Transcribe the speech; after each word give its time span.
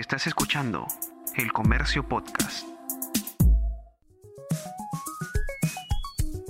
Estás 0.00 0.26
escuchando 0.26 0.86
El 1.36 1.52
Comercio 1.52 2.08
Podcast. 2.08 2.66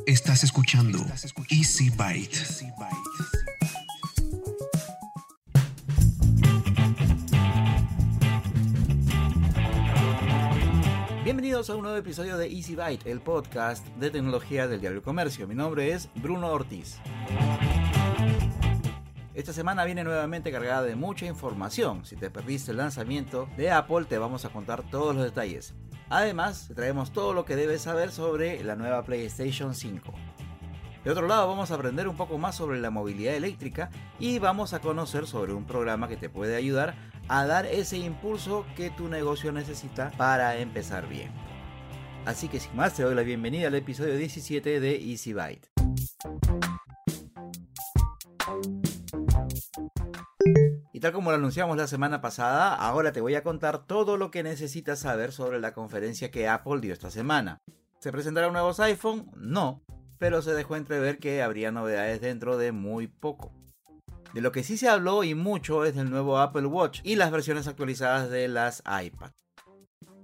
Estás 0.07 0.45
escuchando 0.45 1.04
Easy 1.51 1.91
Byte. 1.91 2.39
Bienvenidos 11.25 11.71
a 11.71 11.75
un 11.75 11.82
nuevo 11.82 11.96
episodio 11.96 12.39
de 12.39 12.46
Easy 12.46 12.77
Byte, 12.77 13.09
el 13.09 13.21
podcast 13.21 13.85
de 13.96 14.12
tecnología 14.12 14.69
del 14.69 14.80
diario 14.80 15.03
Comercio. 15.03 15.48
Mi 15.48 15.57
nombre 15.57 15.93
es 15.93 16.09
Bruno 16.14 16.46
Ortiz. 16.53 17.01
Esta 19.41 19.54
semana 19.54 19.86
viene 19.86 20.04
nuevamente 20.04 20.52
cargada 20.52 20.82
de 20.82 20.96
mucha 20.96 21.25
información. 21.25 22.04
Si 22.04 22.14
te 22.14 22.29
perdiste 22.29 22.73
el 22.73 22.77
lanzamiento 22.77 23.48
de 23.56 23.70
Apple, 23.70 24.05
te 24.05 24.18
vamos 24.18 24.45
a 24.45 24.50
contar 24.50 24.82
todos 24.91 25.15
los 25.15 25.24
detalles. 25.24 25.73
Además, 26.10 26.69
te 26.69 26.74
traemos 26.74 27.10
todo 27.10 27.32
lo 27.32 27.46
que 27.46 27.56
debes 27.56 27.80
saber 27.80 28.12
sobre 28.12 28.62
la 28.62 28.77
nueva 28.77 29.02
PlayStation 29.02 29.74
5. 29.74 30.12
De 31.05 31.10
otro 31.10 31.27
lado, 31.27 31.48
vamos 31.48 31.70
a 31.70 31.77
aprender 31.77 32.06
un 32.06 32.18
poco 32.18 32.37
más 32.37 32.55
sobre 32.55 32.80
la 32.80 32.91
movilidad 32.91 33.34
eléctrica 33.34 33.88
y 34.18 34.38
vamos 34.38 34.74
a 34.74 34.80
conocer 34.80 35.27
sobre 35.27 35.54
un 35.54 35.65
programa 35.65 36.07
que 36.07 36.18
te 36.18 36.29
puede 36.29 36.54
ayudar 36.54 36.95
a 37.29 37.46
dar 37.46 37.65
ese 37.65 37.96
impulso 37.96 38.66
que 38.77 38.91
tu 38.91 39.09
negocio 39.09 39.52
necesita 39.52 40.10
para 40.18 40.59
empezar 40.59 41.09
bien. 41.09 41.32
Así 42.27 42.48
que 42.48 42.60
sin 42.60 42.77
más, 42.77 42.93
te 42.93 43.04
doy 43.04 43.15
la 43.15 43.23
bienvenida 43.23 43.68
al 43.68 43.74
episodio 43.74 44.18
17 44.18 44.80
de 44.80 44.96
Easy 44.96 45.32
Byte. 45.32 45.70
Y 51.00 51.02
tal 51.02 51.12
como 51.12 51.30
lo 51.30 51.38
anunciamos 51.38 51.78
la 51.78 51.86
semana 51.86 52.20
pasada, 52.20 52.74
ahora 52.74 53.10
te 53.10 53.22
voy 53.22 53.34
a 53.34 53.42
contar 53.42 53.86
todo 53.86 54.18
lo 54.18 54.30
que 54.30 54.42
necesitas 54.42 54.98
saber 54.98 55.32
sobre 55.32 55.59
la 55.59 55.73
conferencia 55.73 56.30
que 56.30 56.46
Apple 56.46 56.82
dio 56.82 56.92
esta 56.92 57.10
semana. 57.10 57.62
¿Se 58.01 58.12
presentarán 58.12 58.52
nuevos 58.52 58.80
iPhone? 58.80 59.30
No, 59.34 59.82
pero 60.18 60.42
se 60.42 60.52
dejó 60.52 60.76
entrever 60.76 61.18
que 61.18 61.42
habría 61.42 61.73
novedades 61.73 62.20
dentro 62.20 62.59
de 62.59 62.73
muy 62.73 63.07
poco. 63.07 63.51
De 64.34 64.42
lo 64.42 64.53
que 64.53 64.62
sí 64.62 64.76
se 64.76 64.91
habló 64.91 65.25
y 65.25 65.34
mucho 65.34 65.87
es 65.87 65.94
del 65.94 66.10
nuevo 66.10 66.37
Apple 66.37 66.66
Watch 66.66 67.00
y 67.03 67.16
las 67.16 67.31
versiones 67.31 67.66
actualizadas 67.66 68.28
de 68.28 68.48
las 68.48 68.81
iPad. 68.81 69.31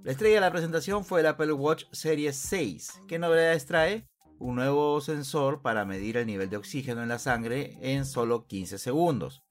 La 0.03 0.11
estrella 0.11 0.35
de 0.35 0.41
la 0.41 0.51
presentación 0.51 1.03
fue 1.03 1.21
el 1.21 1.25
Apple 1.25 1.53
Watch 1.53 1.85
Series 1.91 2.35
6. 2.35 3.01
¿Qué 3.07 3.17
novedades 3.17 3.65
trae? 3.65 4.05
Un 4.37 4.57
nuevo 4.57 5.01
sensor 5.01 5.63
para 5.63 5.85
medir 5.85 6.17
el 6.17 6.27
nivel 6.27 6.51
de 6.51 6.57
oxígeno 6.57 7.01
en 7.01 7.09
la 7.09 7.17
sangre 7.17 7.79
en 7.81 8.05
solo 8.05 8.45
15 8.45 8.77
segundos. 8.77 9.41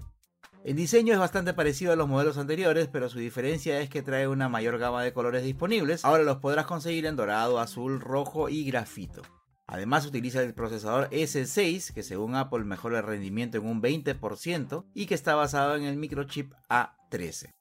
El 0.66 0.74
diseño 0.74 1.12
es 1.12 1.20
bastante 1.20 1.54
parecido 1.54 1.92
a 1.92 1.96
los 1.96 2.08
modelos 2.08 2.38
anteriores, 2.38 2.88
pero 2.88 3.08
su 3.08 3.20
diferencia 3.20 3.78
es 3.78 3.88
que 3.88 4.02
trae 4.02 4.26
una 4.26 4.48
mayor 4.48 4.78
gama 4.78 5.04
de 5.04 5.12
colores 5.12 5.44
disponibles. 5.44 6.04
Ahora 6.04 6.24
los 6.24 6.38
podrás 6.38 6.66
conseguir 6.66 7.06
en 7.06 7.14
dorado, 7.14 7.60
azul, 7.60 8.00
rojo 8.00 8.48
y 8.48 8.64
grafito. 8.64 9.22
Además 9.68 10.04
utiliza 10.06 10.42
el 10.42 10.54
procesador 10.54 11.08
S6, 11.10 11.92
que 11.92 12.02
según 12.02 12.34
Apple 12.34 12.64
mejora 12.64 12.98
el 12.98 13.06
rendimiento 13.06 13.58
en 13.58 13.64
un 13.64 13.80
20% 13.80 14.86
y 14.92 15.06
que 15.06 15.14
está 15.14 15.36
basado 15.36 15.76
en 15.76 15.84
el 15.84 15.98
microchip 15.98 16.52
A13. 16.68 17.54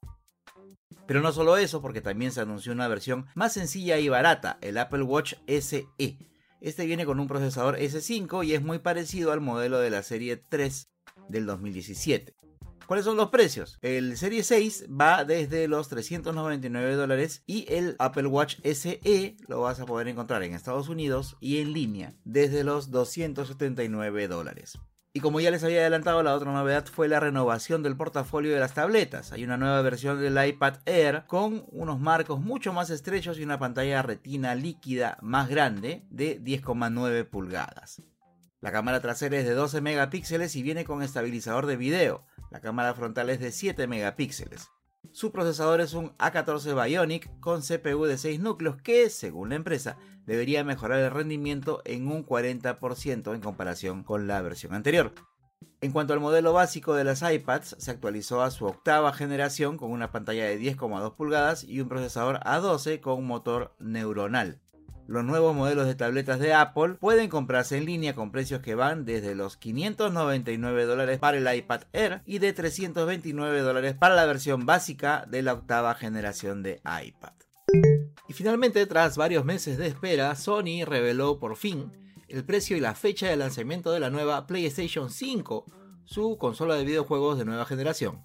Pero 1.06 1.20
no 1.20 1.30
solo 1.30 1.58
eso, 1.58 1.80
porque 1.80 2.00
también 2.00 2.32
se 2.32 2.40
anunció 2.40 2.72
una 2.72 2.88
versión 2.88 3.26
más 3.36 3.52
sencilla 3.52 3.98
y 3.98 4.08
barata, 4.08 4.58
el 4.62 4.78
Apple 4.78 5.02
Watch 5.02 5.34
SE. 5.46 5.86
Este 6.60 6.86
viene 6.86 7.06
con 7.06 7.20
un 7.20 7.28
procesador 7.28 7.78
S5 7.78 8.44
y 8.44 8.54
es 8.54 8.62
muy 8.62 8.80
parecido 8.80 9.30
al 9.30 9.40
modelo 9.40 9.78
de 9.78 9.90
la 9.90 10.02
serie 10.02 10.38
3 10.38 10.88
del 11.28 11.46
2017. 11.46 12.34
¿Cuáles 12.86 13.04
son 13.04 13.16
los 13.16 13.30
precios? 13.30 13.78
El 13.82 14.16
Serie 14.16 14.44
6 14.44 14.86
va 14.88 15.24
desde 15.24 15.66
los 15.66 15.88
399 15.88 16.94
dólares 16.94 17.42
y 17.44 17.66
el 17.68 17.96
Apple 17.98 18.28
Watch 18.28 18.58
SE 18.62 19.36
lo 19.48 19.62
vas 19.62 19.80
a 19.80 19.86
poder 19.86 20.06
encontrar 20.06 20.44
en 20.44 20.54
Estados 20.54 20.88
Unidos 20.88 21.36
y 21.40 21.58
en 21.58 21.72
línea 21.72 22.14
desde 22.24 22.62
los 22.62 22.92
279 22.92 24.28
dólares. 24.28 24.78
Y 25.12 25.20
como 25.20 25.40
ya 25.40 25.50
les 25.50 25.64
había 25.64 25.80
adelantado, 25.80 26.22
la 26.22 26.34
otra 26.34 26.52
novedad 26.52 26.86
fue 26.86 27.08
la 27.08 27.18
renovación 27.18 27.82
del 27.82 27.96
portafolio 27.96 28.52
de 28.52 28.60
las 28.60 28.74
tabletas. 28.74 29.32
Hay 29.32 29.42
una 29.42 29.56
nueva 29.56 29.82
versión 29.82 30.20
del 30.20 30.46
iPad 30.46 30.74
Air 30.84 31.24
con 31.26 31.64
unos 31.72 31.98
marcos 31.98 32.38
mucho 32.38 32.72
más 32.72 32.90
estrechos 32.90 33.38
y 33.38 33.42
una 33.42 33.58
pantalla 33.58 34.02
retina 34.02 34.54
líquida 34.54 35.18
más 35.22 35.48
grande 35.48 36.04
de 36.10 36.40
10,9 36.40 37.24
pulgadas. 37.28 38.02
La 38.60 38.72
cámara 38.72 39.00
trasera 39.00 39.36
es 39.36 39.44
de 39.44 39.52
12 39.52 39.80
megapíxeles 39.82 40.56
y 40.56 40.62
viene 40.62 40.84
con 40.84 41.02
estabilizador 41.02 41.66
de 41.66 41.76
video. 41.76 42.24
La 42.50 42.60
cámara 42.60 42.94
frontal 42.94 43.28
es 43.28 43.38
de 43.38 43.52
7 43.52 43.86
megapíxeles. 43.86 44.70
Su 45.12 45.30
procesador 45.30 45.80
es 45.80 45.94
un 45.94 46.16
A14 46.18 46.84
Bionic 46.84 47.38
con 47.40 47.60
CPU 47.60 48.04
de 48.04 48.18
6 48.18 48.40
núcleos 48.40 48.76
que, 48.80 49.10
según 49.10 49.50
la 49.50 49.56
empresa, 49.56 49.98
debería 50.26 50.64
mejorar 50.64 51.00
el 51.00 51.10
rendimiento 51.10 51.82
en 51.84 52.08
un 52.08 52.26
40% 52.26 53.34
en 53.34 53.40
comparación 53.40 54.02
con 54.02 54.26
la 54.26 54.40
versión 54.42 54.74
anterior. 54.74 55.12
En 55.82 55.92
cuanto 55.92 56.14
al 56.14 56.20
modelo 56.20 56.52
básico 56.52 56.94
de 56.94 57.04
las 57.04 57.22
iPads, 57.22 57.76
se 57.78 57.90
actualizó 57.90 58.42
a 58.42 58.50
su 58.50 58.64
octava 58.64 59.12
generación 59.12 59.76
con 59.76 59.90
una 59.90 60.10
pantalla 60.10 60.44
de 60.44 60.58
10,2 60.58 61.14
pulgadas 61.14 61.64
y 61.64 61.80
un 61.80 61.88
procesador 61.88 62.40
A12 62.40 63.00
con 63.00 63.26
motor 63.26 63.74
neuronal. 63.78 64.60
Los 65.08 65.24
nuevos 65.24 65.54
modelos 65.54 65.86
de 65.86 65.94
tabletas 65.94 66.40
de 66.40 66.52
Apple 66.52 66.94
pueden 66.94 67.28
comprarse 67.28 67.76
en 67.76 67.84
línea 67.84 68.14
con 68.14 68.32
precios 68.32 68.60
que 68.60 68.74
van 68.74 69.04
desde 69.04 69.36
los 69.36 69.56
599 69.56 70.84
dólares 70.84 71.18
para 71.20 71.38
el 71.38 71.56
iPad 71.56 71.82
Air 71.92 72.22
y 72.26 72.38
de 72.38 72.52
329 72.52 73.60
dólares 73.60 73.94
para 73.94 74.16
la 74.16 74.24
versión 74.24 74.66
básica 74.66 75.24
de 75.28 75.42
la 75.42 75.52
octava 75.52 75.94
generación 75.94 76.64
de 76.64 76.80
iPad. 76.84 77.32
Y 78.28 78.32
finalmente, 78.32 78.84
tras 78.86 79.16
varios 79.16 79.44
meses 79.44 79.78
de 79.78 79.86
espera, 79.86 80.34
Sony 80.34 80.84
reveló 80.84 81.38
por 81.38 81.56
fin 81.56 81.92
el 82.26 82.44
precio 82.44 82.76
y 82.76 82.80
la 82.80 82.96
fecha 82.96 83.28
de 83.28 83.36
lanzamiento 83.36 83.92
de 83.92 84.00
la 84.00 84.10
nueva 84.10 84.48
PlayStation 84.48 85.10
5, 85.10 85.66
su 86.04 86.36
consola 86.36 86.74
de 86.74 86.84
videojuegos 86.84 87.38
de 87.38 87.44
nueva 87.44 87.64
generación. 87.64 88.22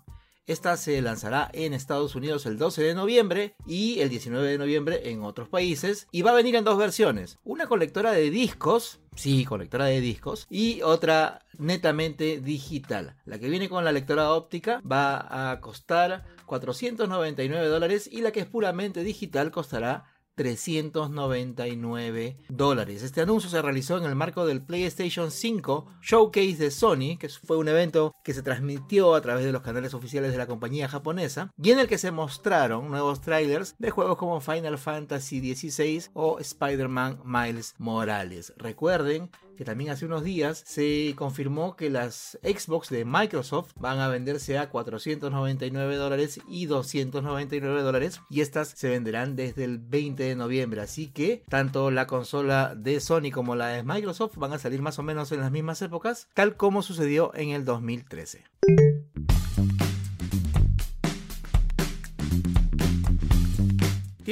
Esta 0.47 0.75
se 0.75 1.01
lanzará 1.01 1.49
en 1.53 1.73
Estados 1.73 2.15
Unidos 2.15 2.45
el 2.45 2.57
12 2.57 2.81
de 2.81 2.95
noviembre 2.95 3.55
y 3.67 3.99
el 3.99 4.09
19 4.09 4.49
de 4.49 4.57
noviembre 4.57 5.11
en 5.11 5.21
otros 5.21 5.47
países. 5.47 6.07
Y 6.11 6.23
va 6.23 6.31
a 6.31 6.35
venir 6.35 6.55
en 6.55 6.63
dos 6.63 6.77
versiones. 6.77 7.37
Una 7.43 7.67
colectora 7.67 8.11
de 8.11 8.31
discos, 8.31 8.99
sí, 9.15 9.45
colectora 9.45 9.85
de 9.85 10.01
discos, 10.01 10.47
y 10.49 10.81
otra 10.81 11.45
netamente 11.59 12.41
digital. 12.41 13.15
La 13.25 13.37
que 13.37 13.49
viene 13.49 13.69
con 13.69 13.85
la 13.85 13.91
lectora 13.91 14.33
óptica 14.33 14.81
va 14.89 15.51
a 15.51 15.61
costar 15.61 16.25
499 16.47 17.67
dólares 17.67 18.09
y 18.11 18.21
la 18.21 18.31
que 18.31 18.39
es 18.39 18.47
puramente 18.47 19.03
digital 19.03 19.51
costará 19.51 20.05
399 20.35 22.37
dólares. 22.49 23.03
Este 23.03 23.21
anuncio 23.21 23.49
se 23.49 23.61
realizó 23.61 23.97
en 23.97 24.05
el 24.05 24.15
marco 24.15 24.45
del 24.45 24.61
PlayStation 24.61 25.31
5 25.31 25.85
Showcase 26.01 26.57
de 26.57 26.71
Sony, 26.71 27.17
que 27.19 27.29
fue 27.29 27.57
un 27.57 27.67
evento 27.67 28.13
que 28.23 28.33
se 28.33 28.43
transmitió 28.43 29.15
a 29.15 29.21
través 29.21 29.45
de 29.45 29.51
los 29.51 29.61
canales 29.61 29.93
oficiales 29.93 30.31
de 30.31 30.37
la 30.37 30.47
compañía 30.47 30.87
japonesa, 30.87 31.51
y 31.61 31.71
en 31.71 31.79
el 31.79 31.87
que 31.87 31.97
se 31.97 32.11
mostraron 32.11 32.89
nuevos 32.89 33.21
trailers 33.21 33.75
de 33.77 33.91
juegos 33.91 34.17
como 34.17 34.41
Final 34.41 34.77
Fantasy 34.77 35.55
XVI 35.55 36.05
o 36.13 36.39
Spider-Man 36.39 37.21
Miles 37.25 37.75
Morales. 37.77 38.53
Recuerden 38.57 39.29
que 39.57 39.65
también 39.65 39.91
hace 39.91 40.05
unos 40.05 40.23
días 40.23 40.63
se 40.65 41.13
confirmó 41.15 41.75
que 41.75 41.89
las 41.89 42.39
Xbox 42.43 42.89
de 42.89 43.05
Microsoft 43.05 43.71
van 43.79 43.99
a 43.99 44.07
venderse 44.07 44.57
a 44.57 44.69
499 44.69 45.95
dólares 45.95 46.39
y 46.47 46.65
299 46.65 47.81
dólares 47.81 48.21
y 48.29 48.41
estas 48.41 48.69
se 48.69 48.89
venderán 48.89 49.35
desde 49.35 49.63
el 49.63 49.79
20 49.79 50.23
de 50.23 50.35
noviembre. 50.35 50.81
Así 50.81 51.07
que 51.07 51.43
tanto 51.49 51.91
la 51.91 52.07
consola 52.07 52.73
de 52.75 52.99
Sony 52.99 53.31
como 53.33 53.55
la 53.55 53.67
de 53.67 53.83
Microsoft 53.83 54.37
van 54.37 54.53
a 54.53 54.59
salir 54.59 54.81
más 54.81 54.99
o 54.99 55.03
menos 55.03 55.31
en 55.31 55.41
las 55.41 55.51
mismas 55.51 55.81
épocas 55.81 56.27
tal 56.33 56.55
como 56.55 56.81
sucedió 56.81 57.31
en 57.35 57.49
el 57.49 57.65
2013 57.65 58.43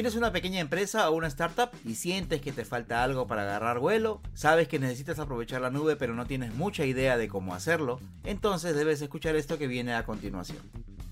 ¿Tienes 0.00 0.16
una 0.16 0.32
pequeña 0.32 0.60
empresa 0.60 1.10
o 1.10 1.14
una 1.14 1.26
startup 1.26 1.68
y 1.84 1.94
sientes 1.94 2.40
que 2.40 2.52
te 2.52 2.64
falta 2.64 3.04
algo 3.04 3.26
para 3.26 3.42
agarrar 3.42 3.80
vuelo? 3.80 4.22
¿Sabes 4.32 4.66
que 4.66 4.78
necesitas 4.78 5.18
aprovechar 5.18 5.60
la 5.60 5.68
nube 5.68 5.94
pero 5.94 6.14
no 6.14 6.24
tienes 6.24 6.54
mucha 6.54 6.86
idea 6.86 7.18
de 7.18 7.28
cómo 7.28 7.54
hacerlo? 7.54 8.00
Entonces 8.24 8.74
debes 8.74 9.02
escuchar 9.02 9.36
esto 9.36 9.58
que 9.58 9.66
viene 9.66 9.92
a 9.92 10.06
continuación. 10.06 10.56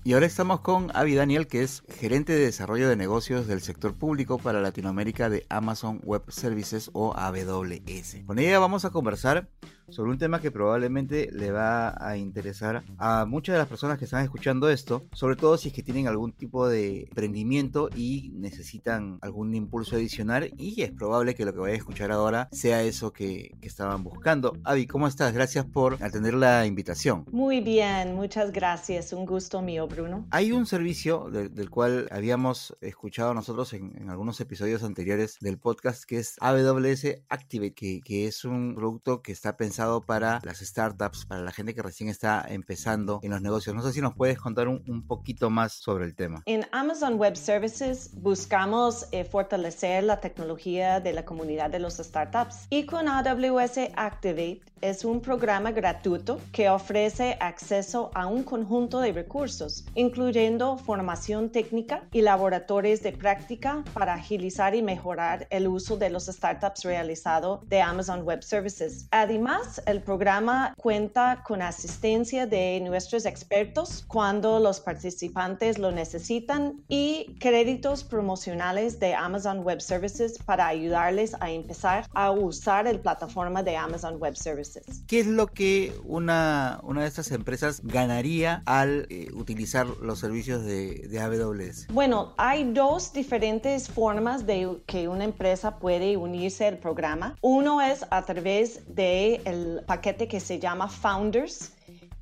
Y 0.03 0.13
ahora 0.13 0.25
estamos 0.25 0.61
con 0.61 0.89
Avi 0.95 1.13
Daniel, 1.13 1.45
que 1.45 1.61
es 1.61 1.83
gerente 1.99 2.33
de 2.33 2.45
desarrollo 2.45 2.89
de 2.89 2.95
negocios 2.95 3.45
del 3.45 3.61
sector 3.61 3.93
público 3.93 4.39
para 4.39 4.59
Latinoamérica 4.59 5.29
de 5.29 5.45
Amazon 5.49 6.01
Web 6.03 6.23
Services 6.29 6.89
o 6.93 7.13
AWS. 7.15 8.23
Con 8.25 8.39
ella 8.39 8.57
vamos 8.57 8.85
a 8.85 8.89
conversar 8.89 9.49
sobre 9.91 10.11
un 10.11 10.17
tema 10.17 10.41
que 10.41 10.51
probablemente 10.51 11.29
le 11.31 11.51
va 11.51 11.95
a 11.99 12.17
interesar 12.17 12.83
a 12.97 13.25
muchas 13.25 13.53
de 13.53 13.59
las 13.59 13.67
personas 13.67 13.97
que 13.97 14.05
están 14.05 14.23
escuchando 14.23 14.69
esto, 14.69 15.05
sobre 15.13 15.35
todo 15.35 15.57
si 15.57 15.69
es 15.69 15.73
que 15.73 15.83
tienen 15.83 16.07
algún 16.07 16.31
tipo 16.31 16.67
de 16.67 17.03
emprendimiento 17.03 17.89
y 17.95 18.31
necesitan 18.33 19.19
algún 19.21 19.55
impulso 19.55 19.95
adicional 19.95 20.51
y 20.57 20.81
es 20.81 20.91
probable 20.91 21.35
que 21.35 21.45
lo 21.45 21.53
que 21.53 21.59
vaya 21.59 21.73
a 21.73 21.77
escuchar 21.77 22.11
ahora 22.11 22.49
sea 22.51 22.83
eso 22.83 23.13
que, 23.13 23.55
que 23.61 23.67
estaban 23.67 24.03
buscando. 24.03 24.57
Avi, 24.63 24.87
¿cómo 24.87 25.07
estás? 25.07 25.33
Gracias 25.33 25.65
por 25.65 26.01
atender 26.03 26.33
la 26.33 26.65
invitación. 26.65 27.25
Muy 27.31 27.61
bien, 27.61 28.15
muchas 28.15 28.51
gracias. 28.51 29.13
Un 29.13 29.25
gusto 29.25 29.61
mío, 29.61 29.87
Bruno. 29.87 30.25
Hay 30.31 30.51
un 30.51 30.65
servicio 30.65 31.29
del 31.29 31.69
cual 31.69 32.07
habíamos 32.11 32.75
escuchado 32.81 33.33
nosotros 33.33 33.73
en, 33.73 33.93
en, 33.99 34.09
algunos 34.09 34.39
episodios 34.41 34.83
anteriores 34.83 35.37
del 35.39 35.57
podcast 35.57 36.03
que 36.03 36.17
es 36.17 36.35
AWS 36.39 37.23
Activate, 37.29 37.73
que, 37.73 38.01
que 38.01 38.27
es 38.27 38.45
un 38.45 38.75
producto 38.75 39.21
que 39.21 39.31
está 39.31 39.57
pensado 39.57 39.78
para 40.05 40.41
las 40.43 40.59
startups, 40.59 41.25
para 41.25 41.41
la 41.41 41.51
gente 41.51 41.73
que 41.73 41.81
recién 41.81 42.09
está 42.09 42.45
empezando 42.49 43.21
en 43.23 43.31
los 43.31 43.41
negocios. 43.41 43.73
No 43.75 43.81
sé 43.81 43.93
si 43.93 44.01
nos 44.01 44.13
puedes 44.13 44.37
contar 44.37 44.67
un, 44.67 44.83
un 44.87 45.07
poquito 45.07 45.49
más 45.49 45.73
sobre 45.73 46.05
el 46.05 46.15
tema. 46.15 46.43
En 46.45 46.65
Amazon 46.71 47.15
Web 47.15 47.37
Services 47.37 48.11
buscamos 48.13 49.07
eh, 49.11 49.23
fortalecer 49.23 50.03
la 50.03 50.19
tecnología 50.19 50.99
de 50.99 51.13
la 51.13 51.23
comunidad 51.23 51.69
de 51.69 51.79
los 51.79 51.95
startups 51.95 52.67
y 52.69 52.85
con 52.85 53.07
AWS 53.07 53.79
Activate 53.95 54.61
es 54.81 55.03
un 55.03 55.21
programa 55.21 55.71
gratuito 55.71 56.39
que 56.53 56.69
ofrece 56.69 57.37
acceso 57.39 58.11
a 58.13 58.27
un 58.27 58.43
conjunto 58.43 58.99
de 59.01 59.11
recursos, 59.11 59.85
incluyendo 59.93 60.77
formación 60.77 61.49
técnica 61.49 62.03
y 62.11 62.21
laboratorios 62.21 63.01
de 63.01 63.11
práctica 63.11 63.83
para 63.93 64.13
agilizar 64.13 64.75
y 64.75 64.81
mejorar 64.81 65.47
el 65.49 65.67
uso 65.67 65.97
de 65.97 66.09
los 66.09 66.27
startups 66.27 66.83
realizado 66.83 67.61
de 67.65 67.81
Amazon 67.81 68.21
Web 68.23 68.43
Services. 68.43 69.07
Además, 69.11 69.68
el 69.85 70.01
programa 70.01 70.73
cuenta 70.77 71.43
con 71.45 71.61
asistencia 71.61 72.45
de 72.47 72.81
nuestros 72.81 73.25
expertos 73.25 74.03
cuando 74.07 74.59
los 74.59 74.79
participantes 74.79 75.77
lo 75.77 75.91
necesitan 75.91 76.83
y 76.87 77.35
créditos 77.39 78.03
promocionales 78.03 78.99
de 78.99 79.13
Amazon 79.13 79.59
Web 79.63 79.81
Services 79.81 80.39
para 80.39 80.67
ayudarles 80.67 81.35
a 81.39 81.51
empezar 81.51 82.07
a 82.13 82.31
usar 82.31 82.87
el 82.87 82.99
plataforma 82.99 83.63
de 83.63 83.77
Amazon 83.77 84.17
Web 84.19 84.35
Services. 84.35 85.03
¿Qué 85.07 85.19
es 85.19 85.27
lo 85.27 85.47
que 85.47 85.93
una, 86.05 86.79
una 86.83 87.01
de 87.01 87.07
estas 87.07 87.31
empresas 87.31 87.81
ganaría 87.83 88.63
al 88.65 89.07
eh, 89.09 89.31
utilizar 89.33 89.87
los 90.01 90.19
servicios 90.19 90.63
de, 90.63 91.07
de, 91.07 91.19
AWS? 91.19 91.87
Bueno, 91.93 92.33
hay 92.37 92.71
dos 92.73 93.13
diferentes 93.13 93.89
formas 93.89 94.45
de 94.45 94.81
que 94.85 95.07
una 95.07 95.23
empresa 95.23 95.77
puede 95.77 96.17
unirse 96.17 96.65
al 96.65 96.77
programa. 96.77 97.35
Uno 97.41 97.81
es 97.81 98.05
a 98.09 98.25
través 98.25 98.81
el 98.97 99.58
paquete 99.85 100.27
que 100.27 100.39
se 100.39 100.59
llama 100.59 100.87
Founders, 100.87 101.73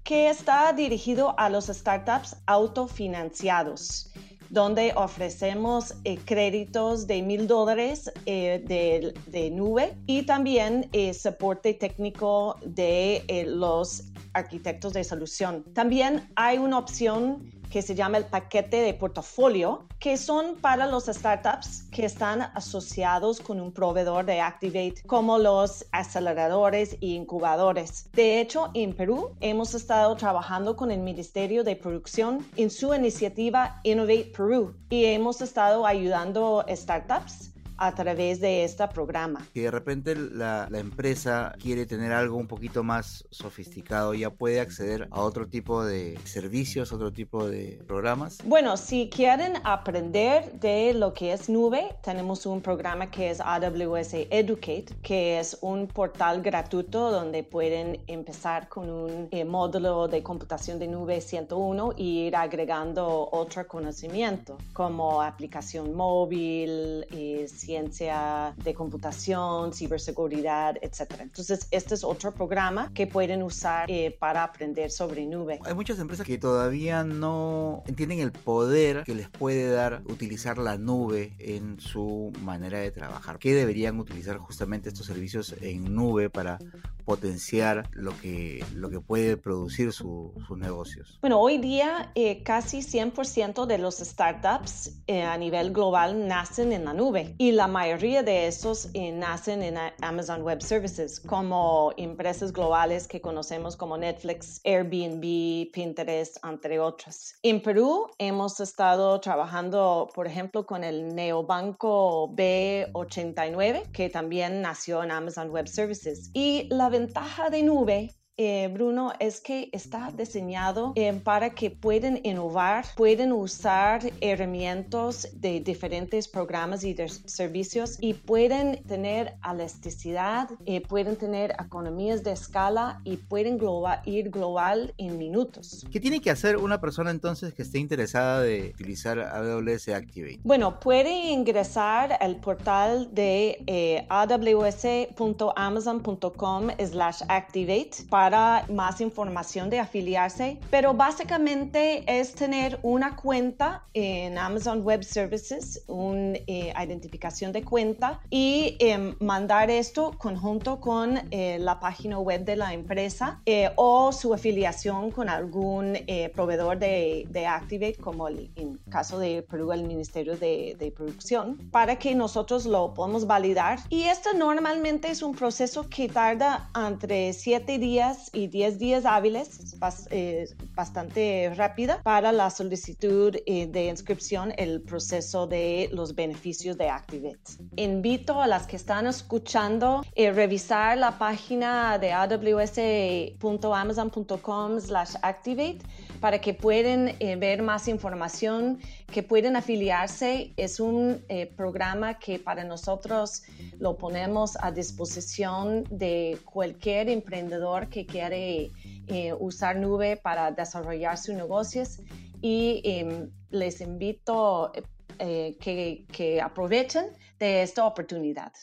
que 0.04 0.30
está 0.30 0.72
dirigido 0.74 1.34
a 1.38 1.50
los 1.50 1.68
startups 1.68 2.38
autofinanciados 2.46 4.12
donde 4.50 4.94
ofrecemos 4.96 5.94
eh, 6.04 6.18
créditos 6.18 7.08
de 7.08 7.22
mil 7.22 7.48
dólares 7.48 8.12
eh, 8.26 9.14
de, 9.28 9.52
nube 9.52 9.96
y 10.06 10.24
también 10.24 10.90
eh, 10.94 11.14
soporte 11.14 11.74
técnico 11.74 12.58
de 12.66 13.24
eh, 13.28 13.46
los 13.46 14.04
arquitectos 14.34 14.94
de 14.94 15.04
solución. 15.04 15.64
También 15.74 16.30
hay 16.36 16.58
una 16.58 16.78
opción 16.78 17.52
que 17.70 17.82
se 17.82 17.96
llama 17.96 18.18
el 18.18 18.26
paquete 18.26 18.78
de 18.78 18.94
portafolio, 18.94 19.86
que 20.00 20.18
son 20.18 20.56
para 20.56 20.88
los 20.88 21.06
startups 21.06 21.84
que 21.92 22.06
están 22.06 22.42
asociados 22.42 23.40
con 23.40 23.60
un 23.60 23.72
proveedor 23.72 24.26
de 24.26 24.42
Activate, 24.42 25.04
como 25.06 25.38
los 25.38 25.86
aceleradores 25.92 26.94
e 27.02 27.08
incubadores. 27.08 28.10
De 28.14 28.40
hecho, 28.40 28.70
en 28.74 28.94
Perú 28.94 29.32
hemos 29.42 29.74
estado 29.74 30.16
trabajando 30.16 30.76
con 30.76 30.92
el 30.92 31.00
Ministerio 31.00 31.64
de 31.64 31.76
Producción 31.76 32.46
en 32.56 32.70
su 32.70 32.94
iniciativa 32.94 33.80
Innovate 33.84 34.32
Perú 34.36 34.76
y 34.90 35.06
hemos 35.06 35.42
estado 35.42 35.86
ayudando 35.86 36.66
startups 36.70 37.52
a 37.78 37.94
través 37.94 38.40
de 38.40 38.64
este 38.64 38.88
programa. 38.88 39.46
Si 39.54 39.62
de 39.62 39.72
repente 39.72 40.16
la, 40.16 40.68
la, 40.70 40.80
empresa 40.80 41.54
quiere 41.60 41.86
tener 41.86 42.12
algo 42.12 42.38
un 42.38 42.48
poquito 42.48 42.84
más 42.84 43.26
sofisticado, 43.32 44.14
ya 44.14 44.30
puede 44.30 44.60
acceder 44.60 45.08
a 45.12 45.22
otro 45.22 45.48
tipo 45.48 45.84
de 45.84 46.18
servicios, 46.26 46.92
otro 46.92 47.12
tipo 47.12 47.48
de 47.48 47.82
programas. 47.88 48.38
Bueno, 48.46 48.78
si 48.78 49.10
quieren 49.10 49.54
aprender 49.64 50.60
de 50.60 50.94
lo 50.94 51.14
que 51.14 51.34
es 51.34 51.50
nube, 51.50 51.96
tenemos 52.04 52.46
un 52.46 52.62
programa 52.62 53.10
que 53.10 53.30
es 53.30 53.42
AWS 53.42 54.14
Educate, 54.30 54.88
que 55.02 55.40
es 55.40 55.58
un 55.62 55.88
portal 55.88 56.42
gratuito 56.42 57.12
donde 57.12 57.44
pueden 57.44 58.02
empezar 58.08 58.70
con 58.70 58.90
un 58.90 59.28
eh, 59.32 59.46
módulo 59.46 60.08
de 60.08 60.24
computación 60.24 60.80
de 60.80 60.88
nube 60.88 61.22
101 61.22 61.94
y 61.98 62.28
ir 62.28 62.36
agregando 62.36 63.30
otro 63.32 63.68
conocimiento 63.68 64.58
como 64.74 65.22
aplicación 65.22 65.96
móvil, 65.96 67.06
eh, 67.12 67.48
ciencia 67.68 68.54
de 68.64 68.74
computación, 68.74 69.74
ciberseguridad, 69.74 70.78
etc. 70.82 71.20
Entonces, 71.20 71.68
este 71.72 71.96
es 71.96 72.04
otro 72.06 72.34
programa 72.34 72.94
que 72.94 73.08
pueden 73.08 73.44
usar 73.44 73.92
eh, 73.92 74.16
para 74.18 74.42
aprender 74.44 74.90
sobre 74.90 75.26
nube. 75.26 75.60
Hay 75.66 75.74
muchas 75.74 76.00
empresas 76.00 76.26
que 76.26 76.38
todavía 76.38 77.04
no 77.04 77.84
entienden 77.86 78.20
el 78.22 78.32
poder 78.32 79.04
que 79.04 79.14
les 79.16 79.28
puede 79.28 79.70
dar 79.70 80.02
utilizar 80.06 80.58
la 80.60 80.78
nube 80.78 81.34
en 81.40 81.78
su 81.82 82.32
manera 82.42 82.80
de 82.80 82.90
trabajar. 82.92 83.38
¿Qué 83.38 83.54
deberían 83.54 84.00
utilizar 84.00 84.38
justamente 84.38 84.88
estos 84.88 85.06
servicios 85.06 85.54
en 85.60 85.94
nube 85.94 86.30
para 86.30 86.60
potenciar 87.04 87.90
lo 87.92 88.18
que, 88.18 88.64
lo 88.76 88.90
que 88.90 89.02
puede 89.02 89.36
producir 89.36 89.92
su, 89.92 90.32
sus 90.48 90.58
negocios? 90.58 91.18
Bueno, 91.20 91.42
hoy 91.42 91.58
día 91.58 92.12
eh, 92.16 92.44
casi 92.44 92.80
100% 92.80 93.66
de 93.66 93.78
los 93.78 93.98
startups 93.98 95.02
eh, 95.08 95.24
a 95.24 95.38
nivel 95.38 95.74
global 95.74 96.28
nacen 96.28 96.72
en 96.72 96.86
la 96.86 96.94
nube 96.94 97.36
y 97.38 97.52
la 97.58 97.68
mayoría 97.68 98.22
de 98.22 98.46
estos 98.46 98.92
eh, 98.94 99.12
nacen 99.12 99.64
en 99.64 99.78
Amazon 100.02 100.44
Web 100.44 100.62
Services, 100.62 101.20
como 101.20 101.92
empresas 101.98 102.54
globales 102.54 103.08
que 103.08 103.20
conocemos 103.20 103.76
como 103.76 103.98
Netflix, 103.98 104.62
Airbnb, 104.64 105.72
Pinterest, 105.72 106.38
entre 106.46 106.80
otras. 106.80 107.34
En 107.42 107.64
Perú 107.64 108.12
hemos 108.20 108.60
estado 108.60 109.20
trabajando, 109.20 110.08
por 110.14 110.28
ejemplo, 110.28 110.68
con 110.68 110.84
el 110.84 111.16
neobanco 111.16 112.30
B89, 112.36 113.92
que 113.92 114.12
también 114.12 114.62
nació 114.62 115.02
en 115.04 115.10
Amazon 115.10 115.50
Web 115.50 115.68
Services. 115.68 116.30
Y 116.34 116.68
la 116.70 116.90
ventaja 116.90 117.50
de 117.50 117.64
nube 117.64 118.16
eh, 118.38 118.70
Bruno, 118.72 119.14
es 119.20 119.42
que 119.42 119.70
está 119.72 120.12
diseñado 120.16 120.94
eh, 120.96 121.12
para 121.24 121.50
que 121.50 121.72
pueden 121.72 122.22
innovar, 122.24 122.86
pueden 122.96 123.32
usar 123.32 124.02
herramientas 124.22 125.28
de 125.34 125.60
diferentes 125.60 126.28
programas 126.28 126.84
y 126.84 126.94
de 126.94 127.10
servicios 127.10 127.98
y 128.00 128.14
pueden 128.14 128.84
tener 128.84 129.34
elasticidad, 129.44 130.52
eh, 130.68 130.82
pueden 130.82 131.16
tener 131.16 131.56
economías 131.60 132.24
de 132.24 132.34
escala 132.34 133.02
y 133.04 133.18
pueden 133.18 133.58
global, 133.58 134.02
ir 134.06 134.30
global 134.30 134.94
en 135.00 135.18
minutos. 135.18 135.88
¿Qué 135.92 136.00
tiene 136.00 136.22
que 136.22 136.30
hacer 136.30 136.58
una 136.58 136.80
persona 136.80 137.10
entonces 137.10 137.56
que 137.56 137.64
esté 137.64 137.80
interesada 137.80 138.42
de 138.42 138.70
utilizar 138.76 139.18
AWS 139.20 139.88
Activate? 139.90 140.42
Bueno, 140.44 140.80
puede 140.80 141.32
ingresar 141.32 142.16
al 142.20 142.36
portal 142.36 143.10
de 143.14 143.64
eh, 143.66 144.06
aws.amazon.com 144.10 146.68
slash 146.78 147.24
activate 147.28 148.04
para 148.10 148.27
para 148.28 148.66
más 148.68 149.00
información 149.00 149.70
de 149.70 149.80
afiliarse, 149.80 150.60
pero 150.70 150.94
básicamente 150.94 152.04
es 152.08 152.34
tener 152.34 152.78
una 152.84 153.16
cuenta 153.16 153.86
en 153.94 154.38
Amazon 154.38 154.82
Web 154.82 155.06
Services, 155.06 155.82
una 155.88 156.36
eh, 156.46 156.74
identificación 156.78 157.54
de 157.54 157.64
cuenta 157.64 158.20
y 158.30 158.76
eh, 158.80 159.16
mandar 159.22 159.72
esto 159.72 160.12
conjunto 160.18 160.82
con 160.82 161.22
eh, 161.32 161.58
la 161.58 161.80
página 161.80 162.20
web 162.20 162.44
de 162.44 162.58
la 162.58 162.74
empresa 162.74 163.40
eh, 163.46 163.72
o 163.78 164.12
su 164.12 164.34
afiliación 164.34 165.12
con 165.12 165.30
algún 165.30 165.96
eh, 165.96 166.30
proveedor 166.36 166.80
de, 166.80 167.28
de, 167.30 167.48
Activate, 167.48 167.96
como 167.96 168.28
el, 168.28 168.52
en 168.58 168.78
caso 168.90 169.20
de 169.20 169.42
Perú, 169.42 169.72
el 169.72 169.84
Ministerio 169.84 170.36
de, 170.36 170.76
de 170.78 170.92
Producción, 170.92 171.58
para 171.72 171.98
que 171.98 172.14
nosotros 172.14 172.66
lo 172.66 172.94
podamos 172.94 173.26
validar. 173.26 173.80
Y 173.90 174.04
esto 174.04 174.34
normalmente 174.34 175.10
es 175.10 175.22
un 175.22 175.34
proceso 175.34 175.88
que 175.88 176.10
tarda 176.10 176.70
entre 176.76 177.32
7 177.32 177.78
días 177.78 178.17
y 178.34 178.48
10 178.48 178.80
días 178.80 179.06
hábiles, 179.06 179.78
eh, 180.12 180.48
bastante 180.76 181.54
rápida, 181.56 182.02
para 182.04 182.32
la 182.32 182.50
solicitud 182.50 183.36
eh, 183.46 183.68
de 183.68 183.88
inscripción, 183.88 184.54
el 184.58 184.82
proceso 184.82 185.46
de 185.48 185.90
los 185.92 186.16
beneficios 186.16 186.78
de 186.78 186.90
Activate. 186.90 187.40
Invito 187.76 188.42
a 188.42 188.48
las 188.48 188.66
que 188.68 188.76
están 188.76 189.08
escuchando 189.08 190.00
a 190.00 190.04
eh, 190.16 190.32
revisar 190.32 190.98
la 190.98 191.18
página 191.18 191.98
de 191.98 192.12
aws.amazon.com 192.12 194.80
slash 194.80 195.16
activate 195.22 195.80
para 196.20 196.40
que 196.40 196.54
puedan 196.54 197.16
eh, 197.20 197.36
ver 197.36 197.62
más 197.62 197.88
información, 197.88 198.80
que 199.12 199.24
puedan 199.24 199.56
afiliarse. 199.56 200.54
Es 200.58 200.80
un 200.80 201.24
eh, 201.30 201.46
programa 201.46 202.20
que 202.20 202.40
para 202.40 202.64
nosotros 202.64 203.44
lo 203.80 203.98
ponemos 203.98 204.58
a 204.62 204.72
disposición 204.72 205.84
de 205.90 206.38
cualquier 206.46 207.10
emprendedor 207.10 207.90
que 207.90 208.06
quiere 208.06 208.72
eh, 209.08 209.34
usar 209.40 209.78
nube 209.78 210.18
para 210.18 210.52
desarrollar 210.52 211.18
sus 211.18 211.36
negocios 211.36 212.00
y 212.42 212.82
em, 212.84 213.30
les 213.50 213.82
invito 213.82 214.72
que, 215.18 216.06
que 216.12 216.40
aprovechen 216.40 217.06
de 217.40 217.64
esta 217.64 217.88
oportunidad. 217.88 218.54